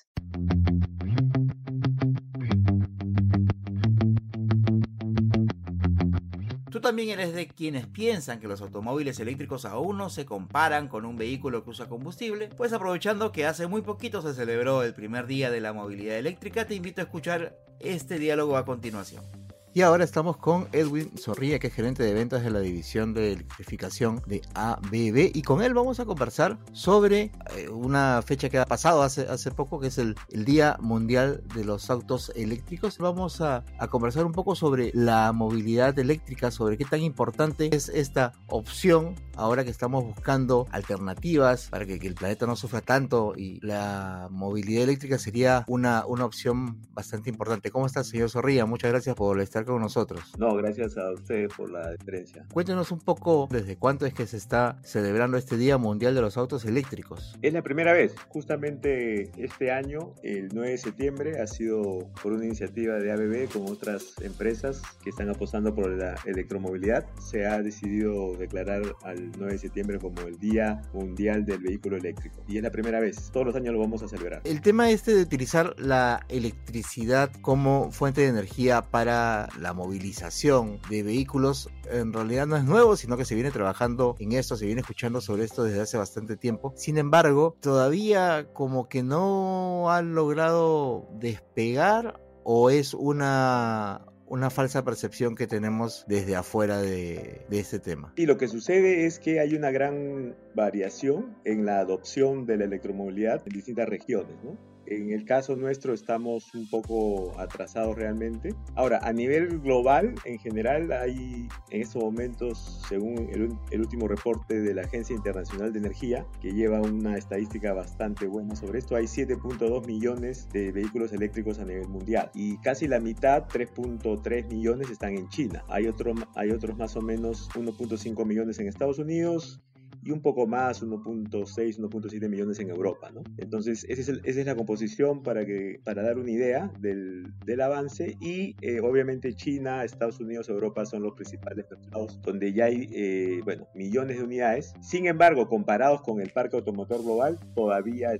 También 6.85 7.19
eres 7.19 7.33
de 7.33 7.49
quienes 7.49 7.87
piensan 7.87 8.41
que 8.41 8.47
los 8.47 8.61
automóviles 8.61 9.19
eléctricos 9.19 9.64
aún 9.64 9.97
no 9.97 10.11
se 10.11 10.26
comparan 10.26 10.88
con 10.88 11.07
un 11.07 11.17
vehículo 11.17 11.64
que 11.64 11.71
usa 11.71 11.88
combustible, 11.88 12.50
pues 12.59 12.75
aprovechando 12.75 13.33
que 13.33 13.47
hace 13.47 13.67
muy 13.67 13.81
poquito 13.81 14.21
se 14.21 14.35
celebró 14.35 14.83
el 14.83 14.93
primer 14.93 15.26
día 15.26 15.50
de 15.50 15.62
la 15.62 15.73
movilidad 15.73 16.19
eléctrica, 16.19 16.67
te 16.67 16.75
invito 16.75 17.00
a 17.00 17.05
escuchar 17.05 17.57
este 17.81 18.19
diálogo 18.19 18.59
a 18.59 18.67
continuación. 18.67 19.44
Y 19.76 19.83
ahora 19.83 20.04
estamos 20.04 20.37
con 20.37 20.69
Edwin 20.71 21.11
Zorrilla, 21.19 21.59
que 21.59 21.66
es 21.66 21.75
gerente 21.75 22.04
de 22.04 22.14
ventas 22.14 22.45
de 22.45 22.50
la 22.52 22.61
división 22.61 23.12
de 23.12 23.33
electrificación 23.33 24.23
de 24.25 24.40
ABB. 24.54 25.33
Y 25.35 25.43
con 25.43 25.62
él 25.62 25.75
vamos 25.75 25.99
a 25.99 26.04
conversar 26.04 26.61
sobre 26.73 27.33
eh, 27.57 27.69
una 27.69 28.23
fecha 28.23 28.49
que 28.49 28.59
ha 28.59 28.66
pasado 28.66 29.02
hace, 29.02 29.23
hace 29.23 29.50
poco, 29.50 29.81
que 29.81 29.88
es 29.88 29.99
el, 29.99 30.14
el 30.31 30.45
Día 30.45 30.76
Mundial 30.78 31.43
de 31.57 31.64
los 31.64 31.90
Autos 31.90 32.31
Eléctricos. 32.37 32.99
Vamos 32.99 33.40
a, 33.40 33.64
a, 33.81 33.88
conversar 33.88 34.25
un 34.25 34.31
poco 34.31 34.54
sobre 34.54 34.93
la 34.95 35.33
movilidad 35.33 35.99
eléctrica, 35.99 36.52
sobre 36.52 36.78
qué 36.78 36.85
tan 36.85 37.02
importante 37.02 37.75
es 37.75 37.88
esta 37.88 38.31
opción 38.47 39.16
ahora 39.37 39.64
que 39.64 39.71
estamos 39.71 40.04
buscando 40.04 40.69
alternativas 40.71 41.66
para 41.69 41.85
que, 41.85 41.99
que 41.99 42.07
el 42.07 42.14
planeta 42.14 42.47
no 42.47 42.54
sufra 42.54 42.81
tanto 42.81 43.35
y 43.37 43.59
la 43.61 44.28
movilidad 44.31 44.85
eléctrica 44.85 45.19
sería 45.19 45.64
una, 45.66 46.07
una 46.07 46.25
opción 46.25 46.81
bastante 46.93 47.28
importante. 47.28 47.73
¿Cómo 47.73 47.87
está, 47.87 48.04
señor 48.04 48.31
Zorrilla? 48.31 48.66
Muchas 48.66 48.93
gracias 48.93 49.16
por 49.16 49.40
estar 49.40 49.63
con 49.64 49.80
nosotros. 49.80 50.33
No, 50.38 50.54
gracias 50.54 50.97
a 50.97 51.12
usted 51.12 51.49
por 51.56 51.71
la 51.71 51.92
diferencia. 51.92 52.47
Cuéntenos 52.52 52.92
un 52.92 53.00
poco 53.00 53.49
desde 53.50 53.76
cuánto 53.76 54.06
es 54.06 54.14
que 54.14 54.26
se 54.26 54.37
está 54.37 54.78
celebrando 54.83 55.37
este 55.37 55.56
Día 55.56 55.78
Mundial 55.78 56.14
de 56.14 56.21
los 56.21 56.37
Autos 56.37 56.64
Eléctricos. 56.64 57.37
Es 57.42 57.52
la 57.52 57.62
primera 57.62 57.92
vez, 57.92 58.14
justamente 58.28 59.30
este 59.42 59.71
año, 59.71 60.14
el 60.23 60.49
9 60.52 60.71
de 60.71 60.78
septiembre, 60.78 61.40
ha 61.40 61.47
sido 61.47 62.11
por 62.23 62.33
una 62.33 62.44
iniciativa 62.44 62.94
de 62.94 63.12
ABB 63.12 63.52
con 63.52 63.71
otras 63.71 64.14
empresas 64.21 64.83
que 65.02 65.11
están 65.11 65.28
apostando 65.28 65.75
por 65.75 65.90
la 65.90 66.14
electromovilidad. 66.25 67.06
Se 67.21 67.47
ha 67.47 67.62
decidido 67.62 68.37
declarar 68.37 68.83
al 69.02 69.30
9 69.38 69.52
de 69.52 69.59
septiembre 69.59 69.99
como 69.99 70.21
el 70.23 70.38
Día 70.38 70.83
Mundial 70.92 71.44
del 71.44 71.59
Vehículo 71.61 71.97
Eléctrico. 71.97 72.44
Y 72.49 72.56
es 72.56 72.62
la 72.62 72.71
primera 72.71 73.00
vez, 73.00 73.30
todos 73.33 73.47
los 73.47 73.56
años 73.56 73.75
lo 73.75 73.80
vamos 73.80 74.02
a 74.02 74.09
celebrar. 74.09 74.42
El 74.44 74.61
tema 74.61 74.90
este 74.90 75.14
de 75.14 75.23
utilizar 75.23 75.75
la 75.78 76.25
electricidad 76.28 77.30
como 77.40 77.90
fuente 77.90 78.23
de 78.23 78.28
energía 78.28 78.83
para 78.83 79.49
la 79.59 79.73
movilización 79.73 80.81
de 80.91 81.03
vehículos 81.03 81.69
en 81.91 82.13
realidad 82.13 82.47
no 82.47 82.57
es 82.57 82.65
nuevo, 82.65 82.97
sino 82.97 83.17
que 83.17 83.25
se 83.25 83.35
viene 83.35 83.51
trabajando 83.51 84.17
en 84.19 84.33
esto, 84.33 84.57
se 84.57 84.67
viene 84.67 84.81
escuchando 84.81 85.21
sobre 85.21 85.45
esto 85.45 85.65
desde 85.65 85.81
hace 85.81 85.99
bastante 85.99 86.37
tiempo. 86.37 86.73
Sin 86.77 86.99
embargo, 86.99 87.57
todavía 87.61 88.49
como 88.53 88.89
que 88.89 89.03
no 89.03 89.91
han 89.91 90.15
logrado 90.15 91.09
despegar 91.19 92.21
o 92.45 92.71
es 92.71 92.95
una 92.95 94.07
una 94.27 94.51
falsa 94.51 94.85
percepción 94.85 95.37
que 95.37 95.47
tenemos 95.47 96.05
desde 96.09 96.35
afuera 96.35 96.81
de, 96.81 97.43
de, 97.49 97.61
este 97.61 97.79
tema. 97.79 98.13
Y 98.17 98.27
lo 98.27 98.39
que 98.39 98.49
sucede 98.49 99.07
es 99.07 99.19
que 99.19 99.39
hay 99.39 99.55
una 99.55 99.71
gran 99.71 100.35
variación 100.55 101.37
en 101.45 101.67
la 101.67 101.79
adopción 101.79 102.47
de 102.47 102.57
la 102.57 102.65
electromovilidad 102.65 103.43
en 103.47 103.53
distintas 103.53 103.89
regiones, 103.89 104.37
¿no? 104.43 104.74
En 104.87 105.11
el 105.11 105.25
caso 105.25 105.57
nuestro 105.57 105.95
estamos 105.95 106.55
un 106.55 106.69
poco 106.69 107.38
atrasados 107.38 107.97
realmente. 107.97 108.55
Ahora, 108.75 109.00
a 109.03 109.12
nivel 109.12 109.61
global, 109.61 110.14
en 110.25 110.38
general, 110.38 110.93
hay 110.93 111.49
en 111.71 111.83
estos 111.83 112.03
momentos, 112.03 112.83
según 112.88 113.29
el, 113.71 113.81
último 113.81 114.09
reporte 114.09 114.61
de 114.61 114.75
la 114.75 114.83
Agencia 114.83 115.14
Internacional 115.14 115.73
de 115.73 115.79
Energía, 115.79 116.26
que 116.41 116.53
lleva 116.53 116.81
una 116.81 117.17
estadística 117.17 117.73
bastante 117.73 118.26
buena 118.26 118.57
sobre 118.57 118.79
esto, 118.79 118.97
hay 118.97 119.05
7.2 119.05 119.87
millones 119.87 120.49
de 120.53 120.73
vehículos 120.73 121.12
eléctricos 121.12 121.59
a 121.59 121.64
nivel 121.64 121.88
mundial 121.88 122.31
y 122.35 122.57
casi 122.59 122.87
la 122.87 123.00
mitad, 123.00 123.45
3.3 123.45 124.49
millones, 124.49 124.91
están 124.91 125.14
en 125.14 125.29
China. 125.29 125.64
Hay, 125.69 125.87
otro, 125.87 126.14
hay 126.35 126.50
otros 126.50 126.76
más 126.76 126.97
o 126.97 127.03
menos 127.03 127.49
1.5 127.50 128.25
millones 128.25 128.59
en 128.59 128.69
Estados 128.69 128.99
Unidos, 128.99 129.62
y 130.05 130.11
un 130.11 130.21
poco 130.21 130.47
más, 130.47 130.83
1.6, 130.83 131.79
1.7 131.79 132.29
millones 132.29 132.59
en 132.61 132.71
Europa, 132.71 133.11
¿no? 133.11 133.23
Entonces, 133.39 133.87
esa 133.89 134.13
es, 134.23 134.37
la 134.45 134.55
composición 134.55 135.23
para, 135.23 135.47
que, 135.47 135.81
para 135.83 136.03
dar 136.03 136.19
una 136.19 136.31
idea 136.31 136.71
del, 136.79 137.33
del 137.47 137.61
avance 137.63 138.17
y 138.21 138.55
eh, 138.61 138.81
obviamente 138.81 139.35
China, 139.35 139.83
Estados 139.85 140.21
Unidos, 140.21 140.49
Europa 140.49 140.85
son 140.85 141.03
los 141.03 141.15
principales 141.15 141.65
mercados 141.71 142.21
donde 142.23 142.53
ya 142.53 142.67
hay, 142.67 142.89
eh, 142.93 143.41
bueno, 143.45 143.67
millones 143.75 144.19
de 144.19 144.25
unidades. 144.25 144.75
Sin 144.81 145.07
embargo, 145.07 145.49
comparados 145.49 146.03
con 146.03 146.21
el 146.21 146.31
parque 146.31 146.57
automotor 146.57 147.03
global, 147.03 147.39
todavía 147.55 148.13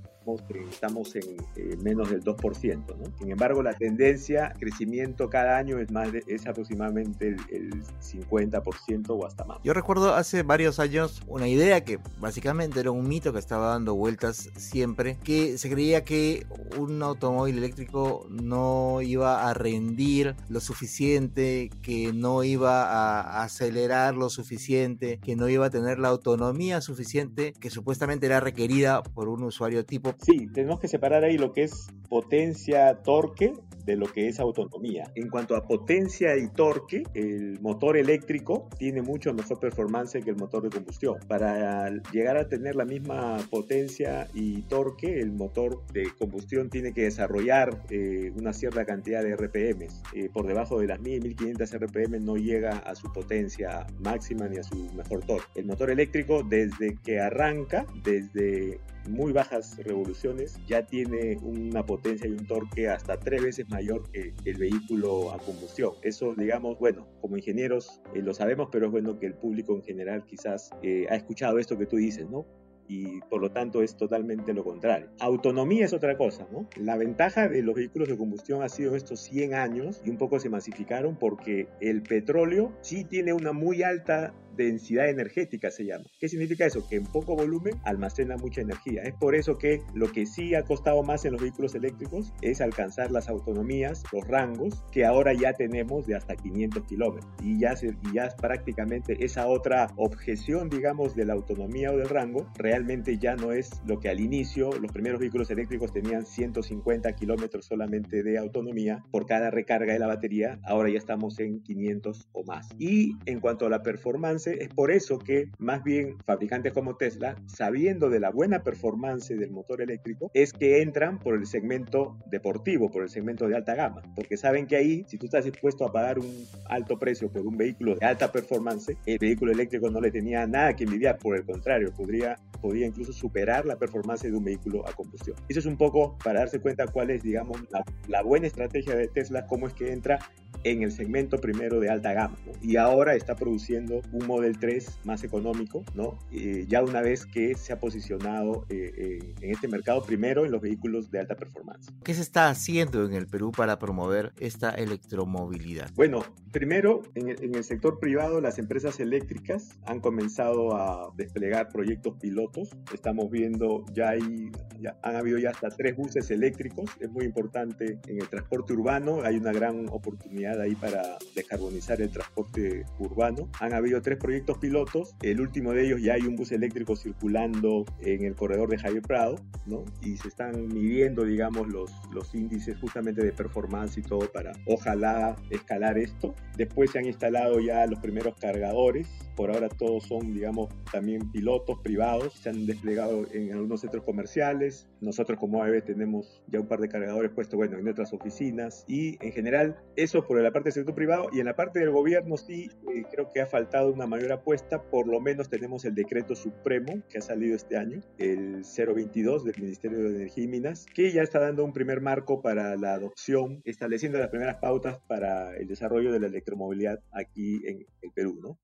estamos 0.71 1.14
en 1.17 1.37
eh, 1.57 1.76
menos 1.83 2.11
del 2.11 2.23
2%, 2.23 2.97
¿no? 2.97 3.19
Sin 3.19 3.31
embargo, 3.31 3.62
la 3.62 3.75
tendencia, 3.75 4.55
crecimiento 4.59 5.29
cada 5.29 5.59
año 5.59 5.79
es, 5.79 5.91
más 5.91 6.09
es 6.26 6.47
aproximadamente 6.47 7.29
el, 7.29 7.37
el 7.50 7.85
50% 8.00 9.07
o 9.11 9.26
hasta 9.26 9.45
más. 9.45 9.59
Yo 9.62 9.75
recuerdo 9.75 10.14
hace 10.14 10.43
varios 10.43 10.79
años 10.79 11.23
una 11.26 11.47
idea 11.49 11.74
que 11.83 11.99
básicamente 12.21 12.81
era 12.81 12.90
un 12.90 13.09
mito 13.09 13.33
que 13.33 13.38
estaba 13.38 13.69
dando 13.69 13.95
vueltas 13.95 14.50
siempre, 14.57 15.19
que 15.23 15.59
se 15.59 15.71
creía 15.71 16.04
que 16.04 16.47
un 16.78 17.02
automóvil 17.02 17.59
eléctrico 17.59 18.26
no 18.31 19.00
iba 19.02 19.49
a 19.49 19.54
rendir 19.54 20.37
lo 20.49 20.61
suficiente, 20.61 21.71
que 21.83 22.12
no 22.12 22.45
iba 22.45 22.85
a 22.85 23.43
acelerar 23.43 24.14
lo 24.14 24.31
suficiente, 24.31 25.19
que 25.23 25.37
no 25.37 25.49
iba 25.49 25.66
a 25.66 25.71
tener 25.71 25.99
la 25.99 26.09
autonomía 26.09 26.81
suficiente 26.81 27.52
que 27.59 27.71
supuestamente 27.71 28.26
era 28.26 28.40
requerida 28.40 29.02
por 29.02 29.28
un 29.28 29.43
usuario 29.43 29.85
tipo. 29.85 30.14
Sí, 30.23 30.47
tenemos 30.52 30.81
que 30.81 30.88
separar 30.88 31.25
ahí 31.25 31.38
lo 31.38 31.52
que 31.52 31.64
es 31.64 31.88
potencia, 32.09 33.02
torque 33.02 33.54
de 33.85 33.97
lo 33.97 34.07
que 34.07 34.29
es 34.29 34.41
autonomía. 34.41 35.11
En 35.14 35.29
cuanto 35.29 35.57
a 35.57 35.67
potencia 35.67 36.37
y 36.37 36.49
torque, 36.49 37.05
el 37.14 37.61
motor 37.61 37.97
eléctrico 37.97 38.69
tiene 38.79 39.03
mucho 39.03 39.33
mejor 39.33 39.59
performance 39.59 40.12
que 40.23 40.31
el 40.31 40.37
motor 40.37 40.62
de 40.62 40.71
combustión. 40.71 41.17
Para 41.29 41.91
llegar 42.12 42.37
a 42.37 42.49
tener 42.49 42.76
la 42.76 42.85
misma 42.85 43.38
potencia 43.50 44.29
y 44.35 44.62
torque, 44.62 45.21
el 45.21 45.33
motor 45.33 45.85
de 45.93 46.09
combustión 46.19 46.71
tiene 46.71 46.93
que 46.93 47.03
desarrollar 47.03 47.83
eh, 47.91 48.33
una 48.37 48.53
cierta 48.53 48.85
cantidad 48.85 49.23
de 49.23 49.37
RPM. 49.37 49.88
Eh, 50.14 50.29
por 50.33 50.47
debajo 50.47 50.81
de 50.81 50.87
las 50.87 51.00
1000, 51.00 51.23
1500 51.23 51.75
RPM 51.79 52.25
no 52.25 52.37
llega 52.37 52.79
a 52.79 52.95
su 52.95 53.12
potencia 53.12 53.87
máxima 54.00 54.49
ni 54.49 54.59
a 54.59 54.62
su 54.62 54.76
mejor 54.95 55.25
torque. 55.25 55.61
El 55.61 55.67
motor 55.67 55.91
eléctrico, 55.91 56.43
desde 56.43 56.97
que 57.03 57.21
arranca, 57.21 57.87
desde 58.03 58.81
muy 59.08 59.32
bajas 59.32 59.76
revoluciones, 59.78 60.58
ya 60.66 60.87
tiene 60.87 61.37
una 61.42 61.84
potencia 61.84 62.26
y 62.28 62.32
un 62.32 62.46
torque 62.46 62.88
hasta 62.88 63.18
tres 63.18 63.42
veces 63.42 63.68
mayor 63.68 64.11
que 64.11 64.34
el 64.44 64.56
vehículo 64.56 65.32
a 65.32 65.38
combustión. 65.38 65.92
Eso, 66.02 66.34
digamos, 66.34 66.78
bueno, 66.78 67.06
como 67.20 67.37
ingenieros 67.37 68.00
eh, 68.14 68.23
lo 68.23 68.34
sabemos, 68.34 68.68
pero 68.70 68.87
es 68.87 68.92
bueno 68.92 69.18
que 69.18 69.26
el 69.26 69.34
público 69.34 69.75
en 69.75 69.82
general 69.82 70.25
quizás 70.25 70.70
eh, 70.82 71.06
ha 71.11 71.16
escuchado 71.16 71.58
esto 71.58 71.78
que 71.78 71.87
tú 71.87 71.96
dices, 71.96 72.28
¿no? 72.28 72.46
y 72.88 73.20
por 73.23 73.40
lo 73.40 73.50
tanto 73.50 73.82
es 73.82 73.96
totalmente 73.96 74.52
lo 74.52 74.64
contrario. 74.64 75.08
Autonomía 75.20 75.84
es 75.84 75.92
otra 75.92 76.16
cosa, 76.16 76.46
¿no? 76.52 76.68
La 76.76 76.96
ventaja 76.96 77.49
de 77.49 77.62
los 77.62 77.75
vehículos 77.75 78.08
de 78.08 78.16
combustión 78.16 78.62
ha 78.62 78.68
sido 78.68 78.94
estos 78.94 79.20
100 79.20 79.54
años 79.54 80.02
y 80.04 80.11
un 80.11 80.18
poco 80.18 80.38
se 80.38 80.50
masificaron 80.50 81.16
porque 81.16 81.68
el 81.80 82.02
petróleo 82.02 82.73
sí 82.82 83.04
tiene 83.04 83.32
una 83.32 83.52
muy 83.52 83.82
alta 83.82 84.34
densidad 84.56 85.08
energética 85.08 85.70
se 85.70 85.84
llama. 85.84 86.04
¿Qué 86.18 86.28
significa 86.28 86.66
eso? 86.66 86.87
Que 86.88 86.96
en 86.96 87.04
poco 87.04 87.37
volumen 87.37 87.75
almacena 87.84 88.37
mucha 88.37 88.61
energía. 88.61 89.02
Es 89.02 89.14
por 89.14 89.34
eso 89.34 89.58
que 89.58 89.82
lo 89.94 90.11
que 90.11 90.26
sí 90.26 90.54
ha 90.54 90.64
costado 90.64 91.02
más 91.02 91.25
en 91.25 91.32
los 91.32 91.42
vehículos 91.42 91.75
eléctricos 91.75 92.32
es 92.42 92.61
alcanzar 92.61 93.11
las 93.11 93.28
autonomías, 93.28 94.02
los 94.12 94.26
rangos, 94.26 94.84
que 94.92 95.04
ahora 95.04 95.32
ya 95.34 95.52
tenemos 95.52 96.06
de 96.06 96.16
hasta 96.16 96.37
500 96.37 96.84
kilómetros. 96.84 97.30
Y 97.42 97.58
ya, 97.58 97.76
se, 97.76 97.88
y 97.88 98.14
ya 98.14 98.28
prácticamente 98.37 99.25
esa 99.25 99.46
otra 99.46 99.90
objeción, 99.96 100.68
digamos, 100.68 101.14
de 101.14 101.25
la 101.25 101.34
autonomía 101.34 101.92
o 101.92 101.96
del 101.96 102.08
rango, 102.08 102.50
realmente 102.56 103.18
ya 103.18 103.37
no 103.37 103.52
es 103.52 103.70
lo 103.87 104.00
que 104.00 104.08
al 104.08 104.20
inicio 104.20 104.70
los 104.80 104.92
primeros 104.92 105.20
vehículos 105.20 105.50
eléctricos 105.50 105.92
tenían 105.92 106.26
150 106.26 107.12
kilómetros 107.12 107.66
solamente 107.66 108.23
de 108.23 108.38
autonomía 108.38 109.04
por 109.11 109.26
cada 109.26 109.50
recarga 109.50 109.92
de 109.92 109.99
la 109.99 110.06
batería. 110.06 110.58
Ahora 110.64 110.90
ya 110.90 110.99
estamos 110.99 111.38
en 111.40 111.62
500 111.62 112.28
o 112.32 112.44
más. 112.44 112.68
Y 112.78 113.16
en 113.26 113.40
cuanto 113.40 113.66
a 113.66 113.70
la 113.70 113.82
performance, 113.82 114.43
Es 114.46 114.68
por 114.68 114.90
eso 114.90 115.18
que 115.18 115.50
más 115.58 115.82
bien 115.84 116.18
fabricantes 116.24 116.72
como 116.72 116.96
Tesla, 116.96 117.36
sabiendo 117.46 118.10
de 118.10 118.20
la 118.20 118.30
buena 118.30 118.62
performance 118.62 119.28
del 119.28 119.50
motor 119.50 119.80
eléctrico, 119.80 120.30
es 120.34 120.52
que 120.52 120.82
entran 120.82 121.18
por 121.18 121.34
el 121.34 121.46
segmento 121.46 122.16
deportivo, 122.26 122.90
por 122.90 123.02
el 123.02 123.08
segmento 123.08 123.48
de 123.48 123.56
alta 123.56 123.74
gama, 123.74 124.02
porque 124.14 124.36
saben 124.36 124.66
que 124.66 124.76
ahí, 124.76 125.04
si 125.08 125.18
tú 125.18 125.26
estás 125.26 125.44
dispuesto 125.44 125.84
a 125.84 125.92
pagar 125.92 126.18
un 126.18 126.46
alto 126.66 126.98
precio 126.98 127.30
por 127.30 127.46
un 127.46 127.56
vehículo 127.56 127.94
de 127.94 128.06
alta 128.06 128.30
performance, 128.30 128.96
el 129.06 129.18
vehículo 129.18 129.52
eléctrico 129.52 129.90
no 129.90 130.00
le 130.00 130.10
tenía 130.10 130.46
nada 130.46 130.74
que 130.74 130.84
envidiar, 130.84 131.18
por 131.18 131.36
el 131.36 131.44
contrario, 131.44 131.92
podría, 131.92 132.36
podría 132.60 132.86
incluso 132.86 133.12
superar 133.12 133.66
la 133.66 133.76
performance 133.76 134.22
de 134.22 134.32
un 134.32 134.44
vehículo 134.44 134.86
a 134.88 134.92
combustión. 134.92 135.36
Eso 135.48 135.60
es 135.60 135.66
un 135.66 135.76
poco 135.76 136.16
para 136.22 136.40
darse 136.40 136.60
cuenta 136.60 136.86
cuál 136.86 137.10
es, 137.10 137.22
digamos, 137.22 137.60
la, 137.70 137.84
la 138.08 138.22
buena 138.22 138.46
estrategia 138.46 138.94
de 138.94 139.08
Tesla, 139.08 139.46
cómo 139.46 139.66
es 139.66 139.74
que 139.74 139.92
entra 139.92 140.18
en 140.62 140.82
el 140.82 140.92
segmento 140.92 141.40
primero 141.40 141.80
de 141.80 141.90
alta 141.90 142.12
gama 142.12 142.37
¿no? 142.46 142.52
y 142.62 142.76
ahora 142.76 143.14
está 143.14 143.34
produciendo 143.37 144.00
un 144.12 144.26
Model 144.26 144.58
3 144.58 145.00
más 145.04 145.25
económico, 145.25 145.84
¿no? 145.94 146.18
Eh, 146.32 146.66
ya 146.68 146.82
una 146.82 147.00
vez 147.00 147.26
que 147.26 147.54
se 147.54 147.73
ha 147.73 147.80
posicionado 147.80 148.66
eh, 148.68 148.92
eh, 148.96 149.34
en 149.40 149.50
este 149.50 149.68
mercado 149.68 150.02
primero 150.02 150.44
en 150.44 150.52
los 150.52 150.61
vehículos 150.61 151.11
de 151.11 151.20
alta 151.20 151.34
performance. 151.34 151.92
¿Qué 152.02 152.14
se 152.14 152.23
está 152.23 152.49
haciendo 152.49 153.04
en 153.04 153.14
el 153.14 153.26
Perú 153.26 153.52
para 153.52 153.78
promover 153.78 154.32
esta 154.38 154.70
electromovilidad? 154.70 155.90
Bueno, 155.94 156.25
primero 156.52 157.02
en 157.14 157.28
el, 157.28 157.42
en 157.42 157.54
el 157.54 157.64
sector 157.64 157.99
privado 157.99 158.40
las 158.40 158.58
empresas 158.58 159.00
eléctricas 159.00 159.78
han 159.84 160.00
comenzado 160.00 160.76
a 160.76 161.12
desplegar 161.16 161.68
proyectos 161.68 162.14
pilotos. 162.20 162.70
Estamos 162.92 163.30
viendo 163.30 163.84
ya 163.92 164.11
hay 164.11 164.50
ya 164.80 164.96
han 165.02 165.16
habido 165.16 165.38
ya 165.38 165.50
hasta 165.50 165.68
tres 165.68 165.96
buses 165.96 166.30
eléctricos. 166.30 166.90
Es 167.00 167.11
muy 167.11 167.25
importante 167.25 167.99
en 168.06 168.20
el 168.20 168.28
transporte 168.28 168.73
urbano. 168.73 169.23
Hay 169.23 169.37
una 169.37 169.52
gran 169.52 169.88
oportunidad 169.90 170.43
ahí 170.46 170.74
para 170.74 171.18
descarbonizar 171.34 172.00
el 172.00 172.10
transporte 172.10 172.84
urbano. 172.98 173.48
Han 173.60 173.72
habido 173.72 174.00
tres 174.02 174.18
proyectos 174.18 174.58
pilotos. 174.58 175.14
El 175.22 175.40
último 175.40 175.72
de 175.72 175.86
ellos 175.86 176.02
ya 176.02 176.14
hay 176.14 176.22
un 176.22 176.36
bus 176.36 176.52
eléctrico 176.52 176.96
circulando 176.96 177.84
en 178.00 178.24
el 178.24 178.34
corredor 178.34 178.68
de 178.68 178.78
Javier 178.78 179.02
Prado, 179.02 179.36
¿no? 179.66 179.84
Y 180.02 180.16
se 180.16 180.28
están 180.28 180.68
midiendo, 180.68 181.24
digamos, 181.24 181.68
los, 181.68 181.90
los 182.12 182.34
índices 182.34 182.76
justamente 182.78 183.22
de 183.22 183.32
performance 183.32 183.98
y 183.98 184.02
todo 184.02 184.30
para 184.32 184.52
ojalá 184.66 185.36
escalar 185.50 185.98
esto. 185.98 186.34
Después 186.56 186.90
se 186.90 186.98
han 186.98 187.06
instalado 187.06 187.60
ya 187.60 187.86
los 187.86 187.98
primeros 188.00 188.34
cargadores. 188.36 189.08
Por 189.37 189.50
ahora 189.50 189.69
todos 189.69 190.05
son, 190.05 190.33
digamos, 190.33 190.69
también 190.93 191.31
pilotos 191.33 191.79
privados. 191.83 192.35
Se 192.35 192.50
han 192.50 192.67
desplegado 192.67 193.26
en 193.33 193.53
algunos 193.53 193.81
centros 193.81 194.05
comerciales. 194.05 194.88
Nosotros 195.00 195.38
como 195.38 195.62
AEB 195.62 195.85
tenemos 195.85 196.43
ya 196.47 196.61
un 196.61 196.69
par 196.69 196.81
de 196.81 196.88
cargadores 196.88 197.31
puestos, 197.33 197.57
bueno, 197.57 197.79
en 197.79 197.88
otras 197.88 198.12
oficinas. 198.12 198.85
Y 198.87 199.17
en 199.25 199.33
general, 199.33 199.76
eso 199.97 200.26
por 200.26 200.41
la 200.41 200.53
parte 200.53 200.69
del 200.69 200.75
sector 200.75 200.95
privado. 200.95 201.29
Y 201.33 201.41
en 201.41 201.47
la 201.47 201.57
parte 201.57 201.81
del 201.81 201.91
gobierno 201.91 202.37
sí, 202.37 202.71
eh, 202.95 203.05
creo 203.11 203.31
que 203.33 203.41
ha 203.41 203.47
faltado 203.47 203.93
una 203.93 204.07
mayor 204.07 204.33
apuesta. 204.33 204.83
Por 204.83 205.09
lo 205.09 205.21
menos 205.21 205.49
tenemos 205.49 205.85
el 205.85 205.95
decreto 205.95 206.35
supremo 206.35 207.03
que 207.09 207.19
ha 207.19 207.23
salido 207.23 207.57
este 207.57 207.76
año, 207.76 208.00
el 208.19 208.62
022 208.64 209.45
del 209.45 209.55
Ministerio 209.61 209.99
de 209.99 210.17
Energía 210.17 210.45
y 210.45 210.49
Minas, 210.49 210.87
que 210.95 211.12
ya 211.12 211.23
está 211.23 211.41
dando 211.41 211.64
un 211.64 211.73
primer 211.73 212.00
marco 212.00 212.41
para 212.41 212.76
la 212.76 212.95
adopción, 212.95 213.61
estableciendo 213.64 214.19
las 214.19 214.29
primeras 214.29 214.57
pautas 214.57 214.99
para 215.09 215.57
el 215.57 215.67
desarrollo 215.67 216.12
de 216.12 216.21
la 216.21 216.26
electromovilidad 216.26 217.00
aquí 217.12 217.67
en 217.67 217.87
el 218.03 218.11
Perú, 218.12 218.38
¿no? 218.43 218.59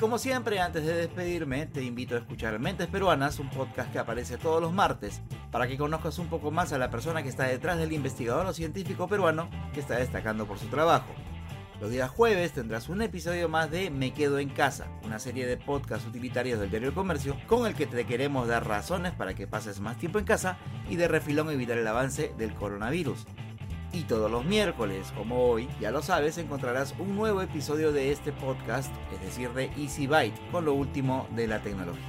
Como 0.00 0.16
siempre, 0.16 0.60
antes 0.60 0.86
de 0.86 0.94
despedirme, 0.94 1.66
te 1.66 1.84
invito 1.84 2.14
a 2.14 2.18
escuchar 2.18 2.58
Mentes 2.58 2.86
Peruanas, 2.86 3.38
un 3.38 3.50
podcast 3.50 3.92
que 3.92 3.98
aparece 3.98 4.38
todos 4.38 4.60
los 4.62 4.72
martes, 4.72 5.20
para 5.50 5.68
que 5.68 5.76
conozcas 5.76 6.18
un 6.18 6.28
poco 6.28 6.50
más 6.50 6.72
a 6.72 6.78
la 6.78 6.90
persona 6.90 7.22
que 7.22 7.28
está 7.28 7.44
detrás 7.44 7.76
del 7.76 7.92
investigador 7.92 8.46
o 8.46 8.54
científico 8.54 9.08
peruano 9.08 9.50
que 9.74 9.80
está 9.80 9.96
destacando 9.96 10.46
por 10.46 10.58
su 10.58 10.68
trabajo. 10.68 11.12
Los 11.82 11.90
días 11.90 12.10
jueves 12.10 12.52
tendrás 12.52 12.88
un 12.88 13.02
episodio 13.02 13.50
más 13.50 13.70
de 13.70 13.90
Me 13.90 14.14
Quedo 14.14 14.38
en 14.38 14.48
Casa, 14.48 14.86
una 15.04 15.18
serie 15.18 15.46
de 15.46 15.58
podcasts 15.58 16.08
utilitarios 16.08 16.58
del 16.60 16.70
diario 16.70 16.88
El 16.88 16.94
Comercio 16.94 17.36
con 17.46 17.66
el 17.66 17.74
que 17.74 17.86
te 17.86 18.06
queremos 18.06 18.48
dar 18.48 18.66
razones 18.66 19.12
para 19.12 19.34
que 19.34 19.46
pases 19.46 19.80
más 19.80 19.98
tiempo 19.98 20.18
en 20.18 20.24
casa 20.24 20.56
y 20.88 20.96
de 20.96 21.08
refilón 21.08 21.50
evitar 21.50 21.76
el 21.76 21.86
avance 21.86 22.32
del 22.38 22.54
coronavirus. 22.54 23.26
Y 23.92 24.02
todos 24.04 24.30
los 24.30 24.44
miércoles, 24.44 25.12
como 25.16 25.46
hoy, 25.46 25.68
ya 25.80 25.90
lo 25.90 26.00
sabes, 26.00 26.38
encontrarás 26.38 26.94
un 27.00 27.16
nuevo 27.16 27.42
episodio 27.42 27.90
de 27.90 28.12
este 28.12 28.32
podcast, 28.32 28.92
es 29.12 29.20
decir, 29.20 29.50
de 29.50 29.64
Easy 29.76 30.06
Byte, 30.06 30.38
con 30.52 30.64
lo 30.64 30.74
último 30.74 31.28
de 31.34 31.48
la 31.48 31.60
tecnología. 31.60 32.04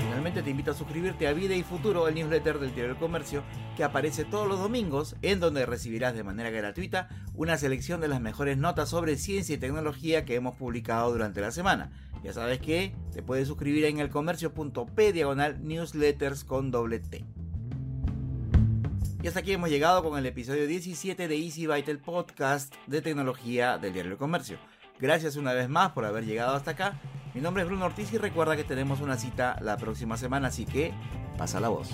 Finalmente 0.00 0.42
te 0.42 0.50
invito 0.50 0.72
a 0.72 0.74
suscribirte 0.74 1.28
a 1.28 1.32
Vida 1.32 1.54
y 1.54 1.62
Futuro, 1.62 2.08
el 2.08 2.16
newsletter 2.16 2.58
del 2.58 2.74
Diario 2.74 2.94
del 2.94 3.00
Comercio, 3.00 3.44
que 3.76 3.84
aparece 3.84 4.24
todos 4.24 4.48
los 4.48 4.58
domingos, 4.58 5.14
en 5.22 5.38
donde 5.38 5.64
recibirás 5.66 6.14
de 6.14 6.24
manera 6.24 6.50
gratuita 6.50 7.08
una 7.34 7.56
selección 7.56 8.00
de 8.00 8.08
las 8.08 8.20
mejores 8.20 8.58
notas 8.58 8.88
sobre 8.88 9.16
ciencia 9.16 9.54
y 9.54 9.58
tecnología 9.58 10.24
que 10.24 10.34
hemos 10.34 10.56
publicado 10.56 11.12
durante 11.12 11.40
la 11.40 11.52
semana. 11.52 11.92
Ya 12.24 12.32
sabes 12.32 12.58
que 12.58 12.92
te 13.12 13.22
puedes 13.22 13.46
suscribir 13.46 13.84
en 13.84 14.00
elcomercio.p 14.00 15.12
diagonal 15.12 15.64
newsletters 15.64 16.42
con 16.42 16.72
doble 16.72 16.98
T. 16.98 17.24
Hasta 19.28 19.40
aquí 19.40 19.52
hemos 19.52 19.68
llegado 19.68 20.02
con 20.02 20.18
el 20.18 20.24
episodio 20.24 20.66
17 20.66 21.28
de 21.28 21.36
Easy 21.36 21.66
Byte, 21.66 21.90
el 21.90 21.98
podcast 21.98 22.74
de 22.86 23.02
tecnología 23.02 23.76
del 23.76 23.92
Diario 23.92 24.12
del 24.12 24.18
Comercio. 24.18 24.56
Gracias 24.98 25.36
una 25.36 25.52
vez 25.52 25.68
más 25.68 25.92
por 25.92 26.06
haber 26.06 26.24
llegado 26.24 26.56
hasta 26.56 26.70
acá. 26.70 26.98
Mi 27.34 27.42
nombre 27.42 27.62
es 27.62 27.68
Bruno 27.68 27.84
Ortiz 27.84 28.10
y 28.10 28.16
recuerda 28.16 28.56
que 28.56 28.64
tenemos 28.64 29.02
una 29.02 29.18
cita 29.18 29.58
la 29.60 29.76
próxima 29.76 30.16
semana, 30.16 30.48
así 30.48 30.64
que 30.64 30.94
pasa 31.36 31.60
la 31.60 31.68
voz. 31.68 31.90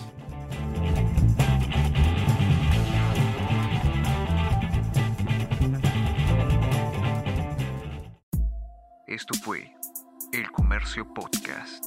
Esto 9.08 9.34
fue 9.42 9.74
El 10.32 10.52
Comercio 10.52 11.12
Podcast. 11.12 11.84